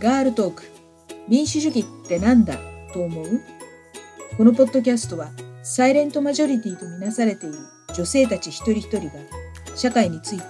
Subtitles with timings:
[0.00, 0.62] ガールトーク。
[1.28, 2.56] 民主主義ってなんだ？
[2.94, 3.42] と思う？
[4.38, 5.28] このポッドキャストは
[5.62, 7.58] サイレントマジョリティとみなされている
[7.94, 9.12] 女性たち一人一人が
[9.76, 10.44] 社会について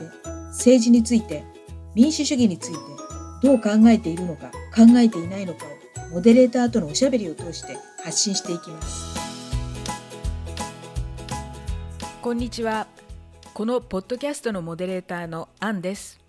[0.50, 1.42] 政治について
[1.96, 2.78] 民主主義について
[3.42, 9.18] どう考えているのか考えていないのかをモデレーターとのおしゃべりを通して発信していきます。
[12.22, 12.86] こんにちは。
[13.52, 16.20] このポッドキャストのモデレーターのアンです。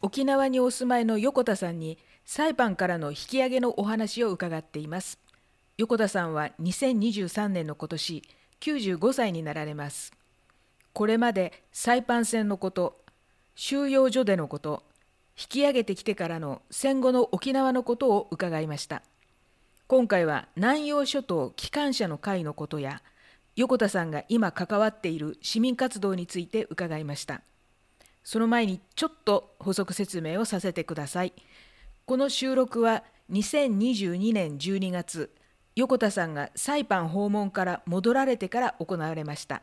[0.00, 1.98] 沖縄にお住まいの横田さんに
[2.30, 5.18] 裁判からの引き上げのお話を伺っています。
[5.78, 8.22] 横田さんは2023年の今年
[8.60, 10.12] 95歳になられます。
[10.92, 13.00] これまで裁判船のこと
[13.54, 14.82] 収容所でのこと
[15.38, 19.00] 引き上げてきてからの戦後の沖縄のことを伺いました。
[19.86, 23.00] 今回は南洋諸島機関車の会のことや
[23.56, 27.40] 横田さんが今関わっている市民活動について伺いました。
[28.22, 31.32] その前にちょっと補足説明をさせてください。
[32.08, 35.30] この収録は2022年12月
[35.76, 39.60] 横田さんがサイパン訪問から戻られてから行われました。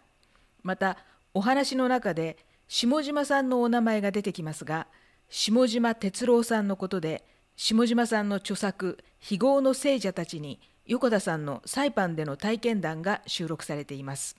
[0.61, 0.99] また
[1.33, 2.37] お話の中で
[2.67, 4.85] 下島さんのお名前が出てきますが
[5.27, 14.37] 下島哲郎さんのことで下島さんの著作「非業の聖者たち」に横田さんのサイパンでの体験談が収録されています。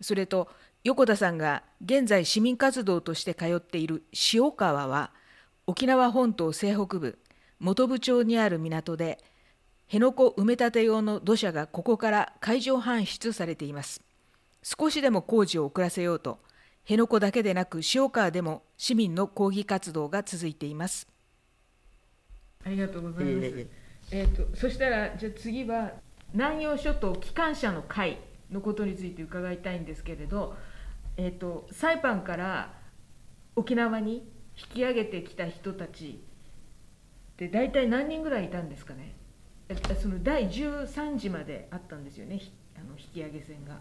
[0.00, 0.48] それと
[0.84, 5.10] 横田さんが現在市民活動として通っている塩川は
[5.66, 7.18] 沖縄本島西北部
[7.62, 9.18] 本部町にある港で
[9.86, 14.02] 辺野古埋め立て用の土砂がここから海上搬出されています。
[14.62, 16.38] 少しでも工事を遅らせようと
[16.82, 21.06] 辺野古だけでなく塩川でも市民の抗議活動が続いています。
[22.64, 23.66] ありがとうございます、
[24.12, 25.92] えーと、そしたらじゃあ次は
[26.32, 28.18] 南洋諸島機関車の会
[28.50, 30.56] のことについて伺いたいんですけれど、
[31.16, 32.72] えーと、サイパンから
[33.56, 36.24] 沖縄に引き上げてきた人たち
[37.46, 39.14] って大体何人ぐらいいたんですかね？
[40.00, 42.40] その第13時まであったんですよね
[42.76, 43.80] あの引き上げ船が。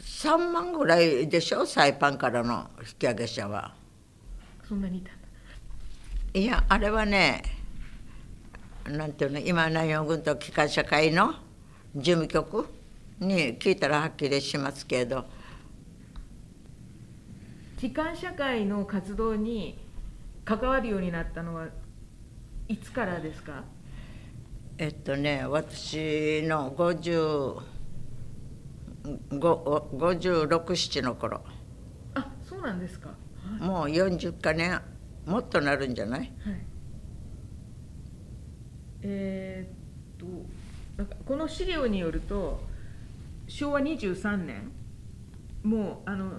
[0.00, 1.64] 3万ぐらいでしょ？
[1.66, 3.74] サイパンからの引き上げ者は。
[4.68, 5.28] そんなにいたんだ。
[6.34, 7.42] いやあれはね
[8.86, 11.34] なんていうの今南洋軍と機関車会の
[11.94, 12.66] 事務局
[13.18, 15.24] に聞いたらはっきりしますけど。
[17.78, 19.78] 機関社会の活動に
[20.48, 21.66] 関わるようになったのは
[22.68, 23.64] いつからですか？
[24.78, 27.60] えっとね私の50
[29.30, 31.42] 567の頃。
[32.14, 33.14] あそうなんですか、は
[33.58, 34.80] い、もう40か年
[35.26, 36.30] もっとなるんじゃない、はい、
[39.02, 40.26] えー、っと
[40.96, 42.62] なんかこの資料によると
[43.46, 44.72] 昭和23年
[45.62, 46.32] もうあの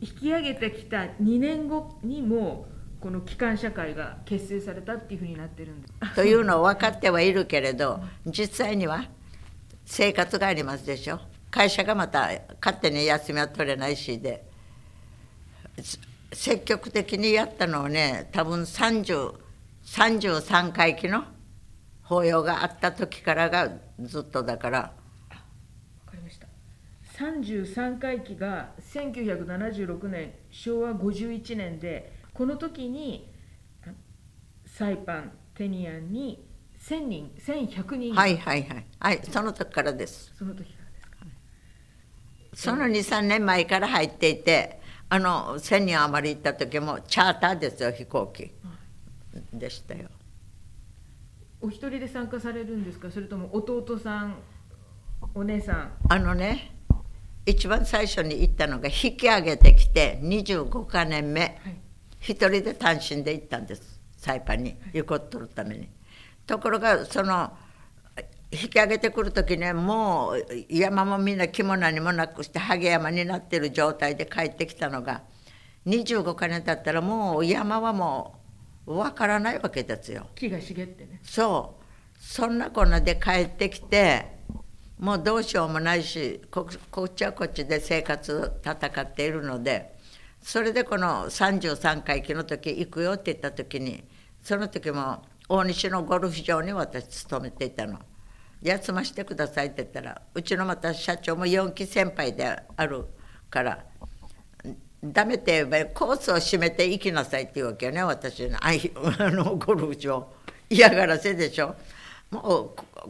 [0.00, 2.66] 引き上げてきた2年後にも
[3.00, 6.14] この機関社会が結成されたっていうふうになってるんです。
[6.14, 9.04] というのを分かってはいるけれど実際には
[9.86, 11.20] 生活がありますでしょ。
[11.50, 12.30] 会社がまた
[12.60, 14.44] 勝手に休みは取れないしで
[16.32, 21.24] 積極的にやったのはね多分33回忌の
[22.02, 24.92] 法要があった時からがずっとだから
[26.06, 26.46] 分かりました
[27.18, 33.30] 33回忌が1976年昭和51年でこの時に
[34.64, 36.42] サイパンテニアンに
[36.80, 38.14] 1000人1100人。
[38.14, 38.86] はいはいはい。
[38.98, 40.32] はいその時からです。
[40.34, 40.74] その時
[42.54, 44.80] その23年前から入っていて
[45.10, 48.50] あの1000人余り行った時もチャーターですよ飛行機。
[49.52, 50.08] でしたよ。
[51.60, 53.10] お一人で参加されるんですか？
[53.10, 54.36] それとも弟さん
[55.34, 55.92] お姉さん？
[56.08, 56.74] あのね
[57.44, 61.52] 一番最初に行ったのが引き上げてきて25か年目、はい、
[62.20, 65.88] 一人で単身で行ったんですサイパンに横っとるために、
[66.46, 67.50] ところがその
[68.52, 75.22] 引き上げてくる時ねもう山もみんな木も何もなくしてハゲ山になってる状態で帰ってきたのが
[75.86, 78.40] 25か年経ったらもう山はも
[78.86, 80.26] う分からないわけですよ。
[80.34, 81.20] 木が茂ってね。
[81.22, 81.80] そう。
[82.20, 84.26] そんなこんなで帰ってきて
[84.98, 89.96] もうどうしようもないしここっちはこっちで生活戦っているので
[90.42, 94.04] それでこの33回忌の時行くよって言った時に
[94.42, 97.98] その時も大西のゴルフ場に私勤めていたの。
[98.62, 103.06] 休ませてくださいって言ったらうちのまた社長も4期先輩である
[103.48, 103.84] から
[105.02, 108.70] ダメって言えばコースを閉めて行きなさいって言うわけよね私の あ
[109.30, 110.32] のゴルフ場。
[110.68, 111.74] 嫌がらせでしょ。
[112.30, 112.42] もう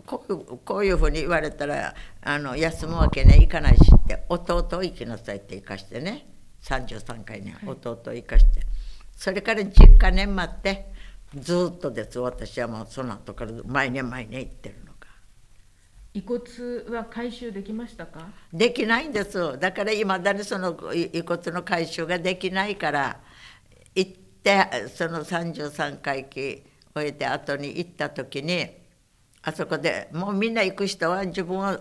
[0.07, 6.27] こうこういうふうに言われたらあの休むわけね行かないしって弟を行きなさいって行かしてね。
[6.63, 8.61] 33回に弟を行かして、
[9.17, 10.93] それから10か年待って
[11.35, 12.19] ずっとです。
[12.19, 15.07] 私はもうその後から毎年毎年行ってるのが。
[16.13, 16.41] 遺骨
[16.97, 18.29] は回収できましたか？
[18.53, 19.59] できないんです。
[19.59, 23.21] だからいまだにその遺骨の回収ができないから
[23.95, 24.13] 行っ
[24.43, 26.65] てその33回忌
[26.95, 28.67] 終えて後に行った時に
[29.43, 31.81] あそこでもうみんな行く人は自分は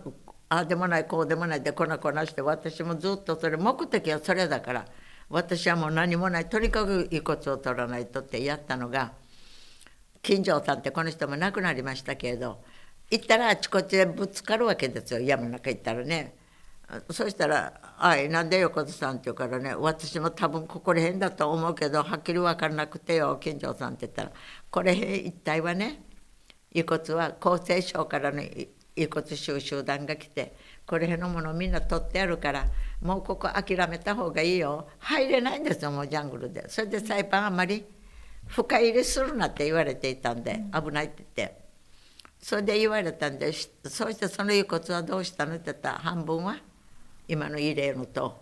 [0.49, 4.85] ああでもないこうでもないでこなこなして私もずっとそれ目的はそれだから
[5.29, 9.13] 私はもう何もないとにかく遺骨を取らないとってやったのが
[10.23, 12.63] 金城さんってこの人も亡くなりましたけれど
[13.11, 16.35] 行ったらあちこちでぶつかるわけですよ山の中行ったらね。
[17.11, 24.31] そしたら「あいなんで横田さん」って言うからね私も多分ここら辺だと思うけどはっきり分からなくてよ金城さんって言ったら
[24.71, 26.03] これ一体はね
[26.71, 28.69] 遺骨は厚生省からの遺
[29.07, 30.55] 骨収集団が来て
[30.85, 32.65] これ辺のものみんな取ってあるから
[33.01, 34.87] もうここ諦めた方がいいよ。
[34.99, 36.67] 入れないんですよもうジャングルで。
[36.67, 37.85] それでサイパンあんまり
[38.47, 41.59] 深入りするなって言われていたんで危ないって言って。
[42.41, 46.57] それで言われたんでそしてその遺骨はどうしたのって言ったら半分は
[47.27, 48.39] 今の慰霊のと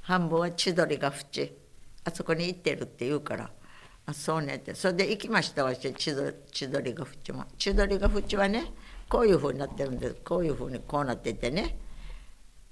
[0.00, 1.56] 半分は千鳥が淵
[2.04, 3.50] あそこに行ってるって言うから。
[4.08, 4.74] あそうねって。
[4.74, 6.14] それで行きましたわし千
[6.70, 7.44] 鳥が淵も。
[7.58, 8.72] 千鳥が淵はね
[9.08, 10.16] こういうふうになってるんです。
[10.24, 11.78] こういうふうにこうなっててね。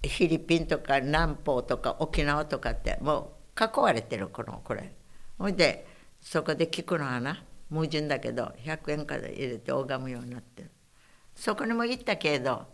[0.02, 4.92] フィリピンとか南方とか沖縄とかってもう囲われてるこのこれ。
[5.38, 5.86] ほいで
[6.20, 10.70] そこで聞くのはな矛盾だけど100円から入れて拝むようになってる。
[11.34, 12.66] そこにも行ったけれど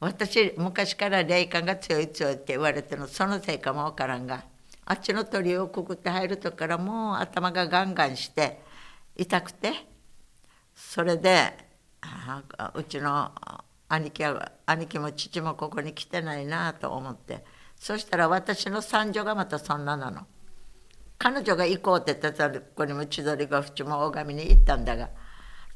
[0.00, 4.44] 私昔から霊感が強い強いって言われてるのそのせいかもわからんが
[4.84, 8.60] あっちの鳥をくぐって入るとからもう頭がガンガンして
[9.16, 9.72] 痛くて
[10.74, 11.67] それで
[12.74, 13.32] うちの
[13.88, 17.44] 兄貴は兄貴も父もここに来てないなと思って。
[17.76, 20.26] そしたら私の三女がまたそんななの。
[21.18, 25.10] 彼女が行こうって言ったここにも千鳥が淵も大神に行ったんだが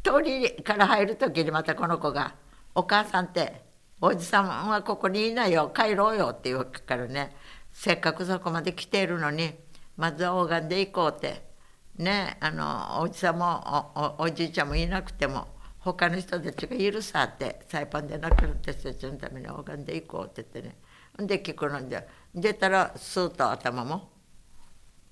[0.03, 2.37] 通りから入る時にまたこの子が
[2.77, 3.65] 「お母さんって
[4.01, 7.37] おじさんはここにいないよ帰ろうよって言うからね
[7.73, 9.55] せっかくそこまで来ているのに
[9.97, 11.51] まずは拝んでいこうって。
[11.97, 15.47] ねあのおじさんもおじいちゃんもいなくても
[15.85, 20.75] 他の人たちがいるさってサイパンで亡くなった人たちのために拝んでいこうって言って
[21.19, 24.11] ねで聞くので出たらスーッと頭も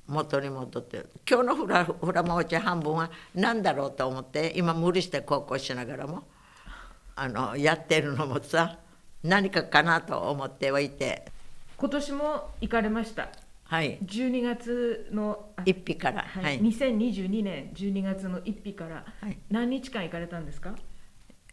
[0.06, 6.24] 元に戻って今日のフラフラマオチ半分は何だろうと思って今無理して高校しながらも。
[7.22, 8.78] あのやってるのもさ
[9.22, 11.26] 何かかなと思ってはいて
[11.76, 13.28] 今年も行かれました
[13.70, 13.98] はい。
[14.04, 16.44] 12月の1日から、はい。
[16.44, 20.74] はい、2022年12月の1日から、はい、何日間行かれたんですか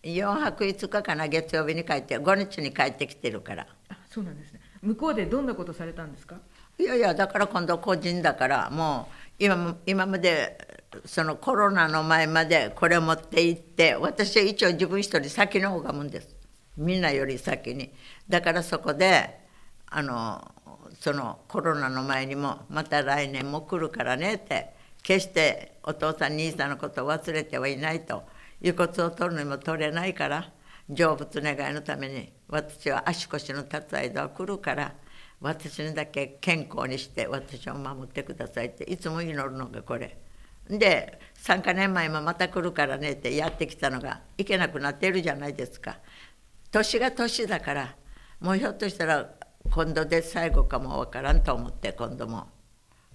[0.02, 3.68] ？4泊5日かな月曜日に帰って5日に帰ってきてるから。
[3.90, 4.62] あそうなんですね。
[4.82, 6.38] 向こうでどんなことされたんですか？
[6.80, 9.10] いやいやだから今度個人だからも
[9.40, 16.36] う今今までそのコロナの前までこれを持って行って私は一応自分一人先の拝むんです。
[16.78, 17.94] みんなより先に。
[18.28, 19.40] だからそこで
[19.86, 20.52] あの
[21.00, 24.74] そのコロナの前にもまた来年も来るからねって
[25.04, 28.24] 決してお父さん兄さんのことを忘れてはいないと
[28.62, 30.52] 遺骨を取るにも取れないから
[30.90, 34.94] 成仏願いのために私は足腰の立つ間は来るから
[35.40, 40.18] 私にだけ健康にして私を守ってくださいっていつも祈るのがこれ。
[40.70, 46.00] で3か年前もまた来るからねってやってきたのがいけなくなってるじゃないですか
[46.72, 47.96] 年が年だから
[48.42, 49.30] もうひょっとしたら
[49.72, 52.48] 今度で最後かもわからんと思って今度も。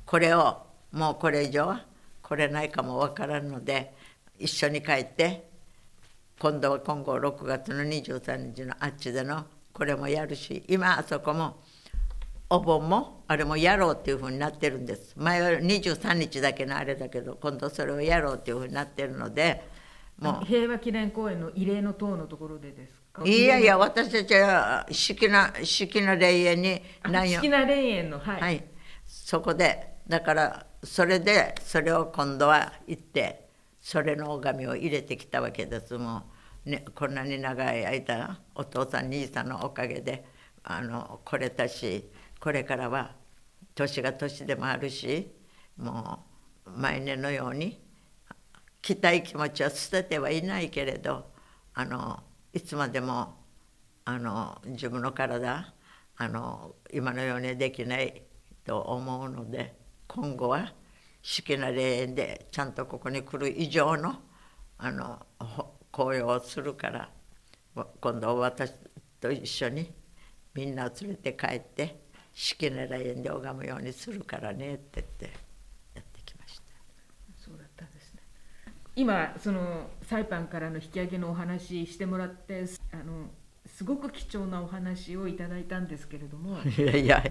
[0.05, 0.59] これを
[0.93, 1.85] もうこれ以上は
[2.23, 3.95] 来れないかもわからんので
[4.39, 5.49] 一緒に帰って
[6.39, 11.61] 今度は今後6月の23日のあっちでのこれもやるし今あそこも
[12.51, 15.15] お盆もあれもやろうっていうふうになってるんです。
[15.17, 19.63] 前は23日だけのあれだけど今度それをやろうっていうふうになってるので
[20.19, 20.45] もう。
[20.45, 23.02] 平和記念公園の慰霊の塔のところでですか？
[23.25, 28.65] いやいや私たちは式な式な霊園に何式な霊園のはい、はい、
[29.07, 33.49] そこでだからそれでそれを今度は行って
[33.81, 35.99] それの拝みを入れてきたわけです。
[35.99, 36.23] も
[36.65, 40.25] う、ね、こんなに長い間お父さん兄さんのおかげで
[40.65, 43.17] あの来れたしこれからは
[43.75, 45.33] 年が年でもあるし
[45.77, 46.25] も
[46.67, 47.83] う毎年のように
[48.81, 51.27] 来たい気持ちは捨ててはいないけれど
[51.75, 53.35] あのいつまでも
[54.05, 55.73] あの自分の体
[56.17, 58.23] あの今のようにできない
[58.65, 59.75] と思うので
[60.07, 60.73] 今後は
[61.23, 64.17] 好きな霊園でちゃんとここに来る以上の
[64.79, 65.25] あの
[65.93, 67.11] 紅葉をするから
[68.01, 68.73] 今度私
[69.21, 69.91] と一緒に
[70.55, 72.03] みんなを連れて帰って
[72.35, 75.25] 式なら縁で拝むようにするからねって言って
[75.95, 76.63] やってきました
[77.39, 78.21] そうだったんですね
[78.95, 83.31] 今そのサイパンからの引き上げのお話してもらってあの
[83.67, 87.25] すごく貴重なお話をいただいたんですけれどもいやいや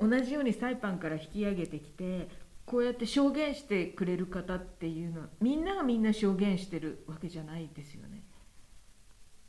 [0.00, 2.28] 同じようにサイパンから引き上げてきて
[2.66, 8.22] こうやって証言してくれる方っていうのはみんながみんな証言してるわけじゃないですよね。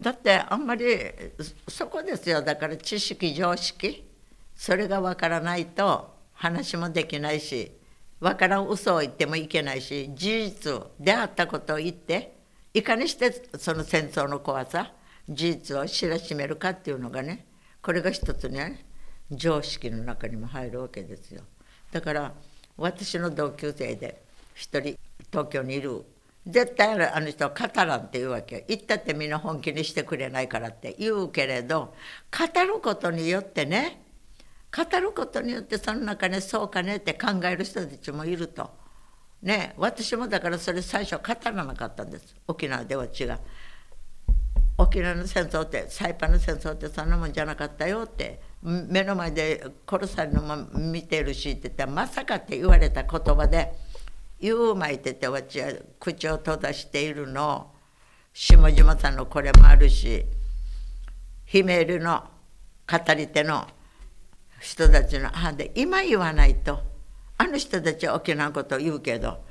[0.01, 0.87] だってあんまり
[1.67, 4.03] そこですよだから知識常識
[4.55, 7.71] それがわからないと話もできないし
[8.21, 12.35] わからん嘘を言ってもいけないし事実であったことを言って
[12.73, 14.93] いかにしてその戦争の怖さ
[15.27, 17.45] 事実を知らしめるかっていうのがね
[17.81, 18.85] これが一つね
[19.31, 21.41] 常識の中にも入るわけですよ。
[21.91, 22.33] だから
[22.77, 24.21] 私の同級生で
[24.53, 24.97] 一人
[25.31, 26.03] 東京にいる
[26.45, 31.93] 絶対あの人は語らんって言うわけ言ったってみんな本気にしてくれないからって言うけれど
[32.31, 34.01] 語ることによってね
[34.75, 38.69] 語ることによってその中にそうかねって考える人たちもいると。
[39.41, 43.39] ね私もだからそれ最初語らなかったんです沖縄では違う。
[44.77, 53.73] 沖縄の戦争ってサイパンの戦争ってそんなもんじゃなかったよって目の前で殺されるのも見てるしって言ったらまさかって言われた言葉で
[54.39, 57.71] 湯を巻いてて私は口を閉ざしているの
[58.33, 60.25] 下島さんのこれもあるし
[61.45, 62.23] ヒメールの
[62.89, 63.67] 語り手の
[64.61, 66.79] 人たちのあで今言わないと
[67.37, 69.43] あの人たちは沖縄のことを言うけど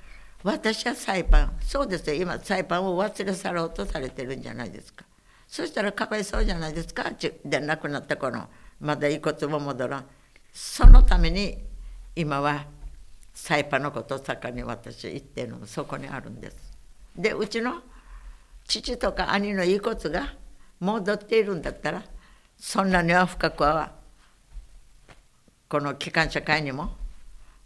[0.45, 5.05] 私は裁判そうですよ今裁判を忘れ去ろうとされてるんじゃないですか。
[5.47, 7.11] そしたらかわいそうじゃないですか
[7.45, 8.45] で亡くなった頃
[8.79, 10.05] まだ遺骨も戻らん。
[10.53, 11.59] そのために
[12.15, 12.67] 今は
[13.35, 15.59] サイパンのことを盛んに私言ってるの。
[15.59, 16.57] もそこにあるんです。
[17.17, 17.83] でうちの
[18.65, 20.35] 父とか兄の遺骨が
[20.79, 22.05] 戻っているんだったら
[22.57, 24.00] そんなには深くは
[25.71, 26.97] この機関車会にも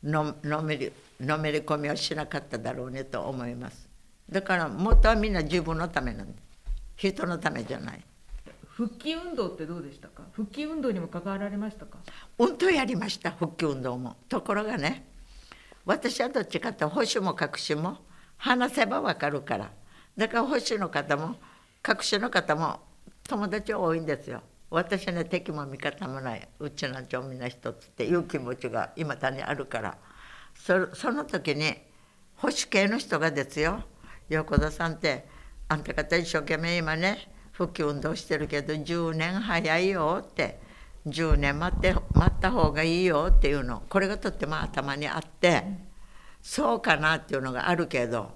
[0.03, 3.89] ののめりのめり込みはしなかっただろうねと思います。
[4.29, 6.35] だから元はみんな自分のためなんで。
[6.99, 8.05] す人のためじゃない。
[8.69, 10.23] 復帰運動ってどうでしたか？
[10.33, 11.97] 復帰運動にも関わられましたか？
[12.39, 14.17] 運動やりました復帰運動も。
[14.29, 15.07] ところがね
[15.87, 17.97] 私はどっちかと保守も隠しも
[18.37, 19.71] 話せば分かるから。
[20.15, 21.37] だから保守の方も
[21.89, 22.81] 隠しの方も
[23.27, 24.43] 友達多いんですよ
[24.75, 29.97] 私ね敵も味方もないうちなんちょみんな一つっていう気持ちが今だにあるから。
[30.55, 31.75] そその時に
[32.37, 33.83] 保守系の人がですよ。
[34.29, 35.27] 横田さんって
[35.69, 40.61] あんた方一生懸命今ね復帰運動してるけど10年早いよって。
[41.07, 43.83] 10年待って待った方がいいよっていうの。
[43.89, 45.65] これがとっても頭にあって、
[46.41, 48.33] そうかなっていうのがあるけど。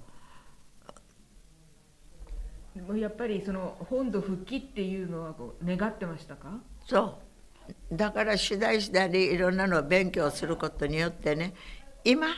[2.97, 6.61] やっぱりその本土復帰っていうのはこう願ってましたか？
[6.87, 7.19] そ
[7.91, 11.55] うだから次第次第いろんなのを勉強することによってね
[12.05, 12.29] 今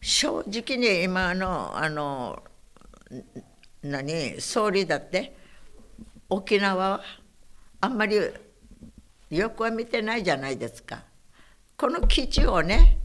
[0.00, 2.42] 正直に今のあの
[3.82, 5.36] 何総理だって
[6.28, 7.00] 沖縄は
[7.80, 8.16] あんまり
[9.30, 11.02] よくは見てないじゃないですか。
[11.76, 12.98] この基地をね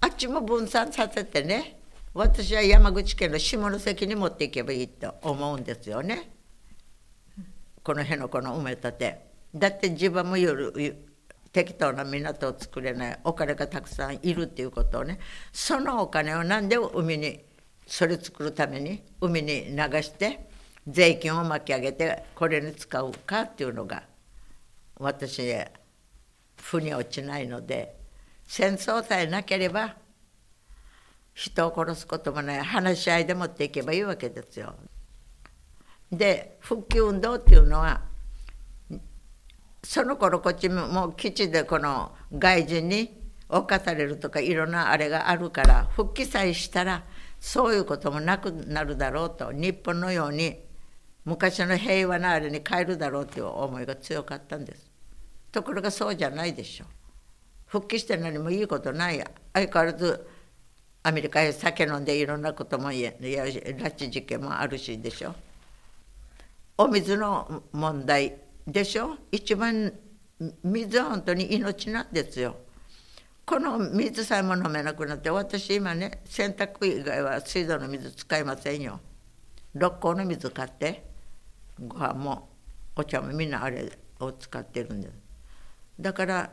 [0.00, 1.77] あっちも分散させてね
[2.18, 6.32] 私は山口県の下関に持っていけばいいと思うんですよね。
[7.84, 9.28] この辺のこの埋め立て。
[9.54, 10.96] だって自分も夜
[11.52, 15.20] 適当な港を作れないお金がたくさんいるっていうことをね
[15.52, 17.38] そのお金を何で海に
[17.86, 20.48] それ作るために海に流して
[20.88, 24.02] 税金を巻き上げてこれに使うかっていうのが
[24.98, 25.40] 私
[26.60, 27.96] 腑に落ちないので
[28.44, 29.94] 戦争さえなければ
[31.38, 34.74] 人を殺すこともない話し合いで持っていけばいいわけですよ。
[36.10, 38.00] で復帰運動っていうのは
[39.84, 47.04] その頃こっちも基地でこの外人に侵されるとかいろんなあれがあるから復帰さえしたら
[47.38, 50.58] そういうこともなくなるだろうと日本のように
[51.24, 54.90] 昔の平和なあれに変えるだろうという思いが強かったんです。
[55.52, 56.84] ところがそうじゃないでしょ。
[57.66, 59.18] 復帰して何もいいことない。
[59.18, 60.37] や相変わらず
[61.02, 65.34] アメリカへ酒飲んでいろんなこともやや拉致事件もあるしでしょ。
[66.76, 68.36] お水の問題
[68.66, 69.16] でしょ。
[69.32, 69.92] 一番
[70.62, 72.56] 水は本当に命なんですよ。
[73.46, 79.00] この水さえも飲めなくなって私今ね洗濯以外は水道の水使いませんよ。
[79.74, 81.06] 六甲の水買って
[81.80, 82.48] ご飯も
[82.94, 83.90] お茶もみんなあれ
[84.20, 85.14] を使ってるんです。
[85.98, 86.50] だから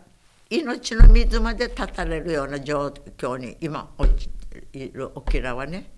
[0.49, 2.87] 命の水まで断たれるような状
[3.17, 4.29] 況に今落ち
[4.79, 5.89] いる沖縄ね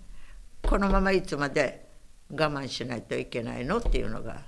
[0.62, 1.88] このままいつまで
[2.30, 4.42] 我慢しないといけないのっていうのが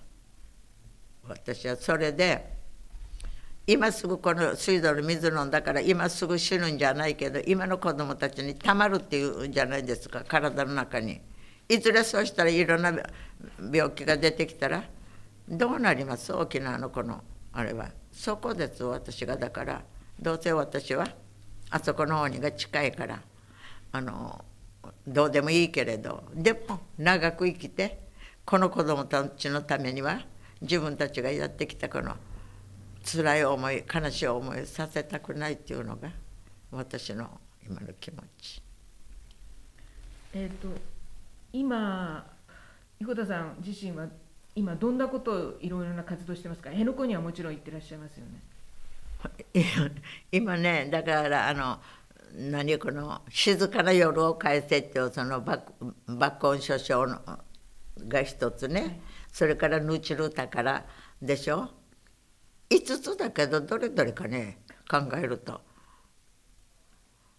[1.27, 2.59] 私はそれで
[3.67, 11.21] 今すぐこの水道の水飲んだから今すぐ死ぬんじゃないけど今の子供たちにたまるっていうんじゃないですか体の中に。
[11.69, 12.93] いずれそうしたらいろんな
[13.73, 14.83] 病気が出てきたら
[15.49, 16.33] どうなります？
[16.33, 17.23] 沖縄のこの
[17.53, 17.91] あれは。
[18.11, 19.37] そこです私が。
[19.37, 19.83] だから
[20.21, 21.07] どうせ私は
[21.71, 23.23] あそこの方にが近いから。
[23.93, 24.45] あの
[25.07, 27.99] どうでもいいけれどでも長く生きて
[28.45, 30.21] この子供たちのためには
[30.61, 32.17] 自分たちがやってきたこの
[33.05, 36.11] 辛い思い悲しい思いさせたくないっていうのが
[36.71, 38.63] 私の今の気持ち。
[40.33, 40.69] えっ、と
[41.53, 42.25] 今
[42.99, 44.07] 彦田さん自身は
[44.55, 46.71] 今どんなことをいろいろな活動してますか？
[46.71, 48.43] 辺野古にはもちろん行ってらっしゃいますよね
[50.31, 51.81] 今ねだからあの
[52.35, 57.21] 何この「静かな夜を返せ」っていうその爆音書書の
[57.99, 59.01] が一つね、はい、
[59.33, 60.87] それから「ぬちる宝」
[61.21, 61.71] でしょ。
[62.71, 65.61] 5つだけどどれどれかね考えると。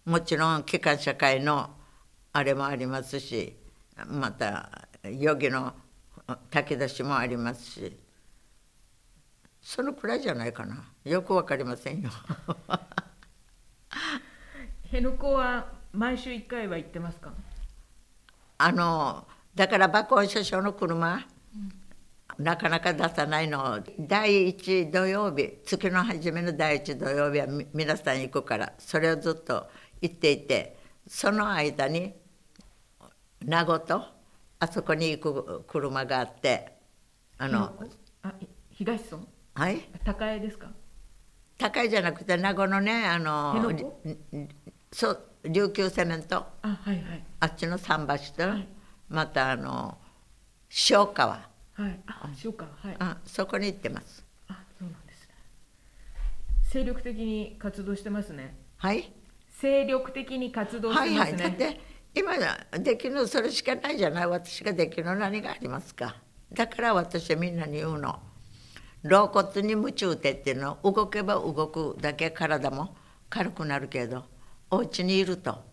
[0.06, 1.76] もちろん機関社会の
[2.34, 3.56] あれもありますし
[4.08, 5.74] また余儀の
[6.50, 8.00] 炊き出しもありますし。
[9.62, 10.92] そのくらいじゃないかな。
[11.04, 12.10] よくわかりませんよ。
[14.92, 17.32] 辺野古は毎週1回は行ってますか？
[18.58, 21.26] あのだから爆音首相の車、
[22.38, 23.82] うん、なかなか出さないの。
[23.98, 29.70] 第1土曜日月の初めの第1土曜日は皆さん行くからそれをずっと
[30.02, 32.14] 行っていてその間に
[33.46, 34.04] 名護と
[34.60, 36.74] あそこに行く車があって
[37.38, 37.74] あの
[38.24, 38.34] あ
[38.72, 39.24] 東村？
[39.54, 39.88] はい。
[40.04, 40.68] 高江ですか？
[41.58, 43.54] 高江じゃなくて名護のねあの
[44.94, 48.68] そう琉球セメントあ,、はいはい、あっちの桟橋と、はい、
[49.10, 49.98] またあの
[50.90, 51.38] 塩川は。
[51.80, 51.82] い。
[52.08, 52.96] あ塩川はい。
[53.00, 54.24] あそこに行ってます。
[54.50, 55.36] あそうなんですね。
[56.70, 58.56] 精力的に活動してますね。
[58.78, 59.12] はい。
[59.50, 61.20] 精力的に活動してますね。
[61.20, 61.42] はいはい。
[61.42, 61.82] だって
[62.14, 62.34] 今
[62.80, 64.28] できるのそれしかないじゃない？
[64.28, 66.18] 私ができるの何がありますか？
[66.52, 68.20] だから私はみんなに言うの。
[69.04, 70.78] 老骨に夢中ってっていうの。
[70.84, 72.96] 動けば動くだけ体も
[73.30, 74.26] 軽くなるけど
[74.72, 75.64] お家にいると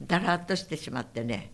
[0.00, 1.52] だらっとしてしまってね。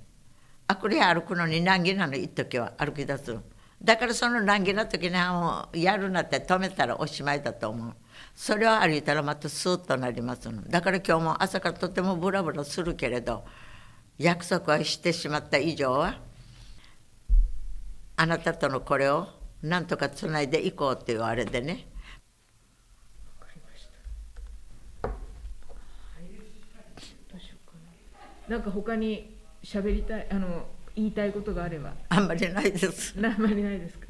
[0.66, 3.36] あこれ歩くのに難儀なの一時は歩き出す
[3.82, 7.94] だからその難儀な時にもうやるなって止めたらおしまいだと思う。
[8.34, 10.62] それを歩いたらまたスーッとなりますの。
[10.62, 13.44] だから今日も朝からとてもブラブラするけれど
[14.16, 16.18] 約束はしてしまった以上は
[18.16, 19.26] あなたとのこれを
[19.62, 21.88] なんとかつないでいこうっていうあれでね。
[28.48, 31.94] なんか他に喋りたいあの言いたいことがあれば。
[32.08, 33.14] あんまりないです。
[33.18, 34.06] あんまりないですか？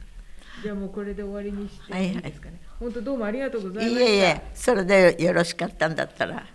[0.62, 2.20] じゃあもうこれで終わりにしていい。
[2.20, 4.01] ですかね、はいはい、本当どうもありがとうございました。
[4.03, 6.47] いえいえそれでよろしかったんだったら。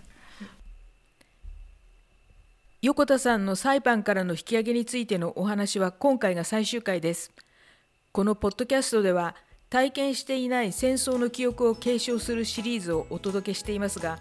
[2.82, 7.30] 横田さんの裁判からの引き上げについてのお話は今回が最終回です。
[8.12, 9.36] このポッドキャストでは
[9.68, 14.18] 体験していない戦争の記憶を継承するシリーズをお届けしていますが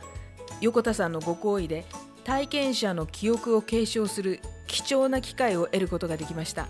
[0.61, 1.85] 横田さんのご好意で
[2.29, 6.67] 体験者の記憶を継承する貴重な機会を得ることができました。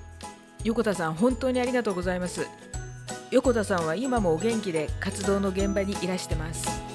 [0.64, 2.48] 横田さん本当にありがとうございます。
[3.30, 6.89] 横田さんは今もお元気で活動の現場にいらしてます。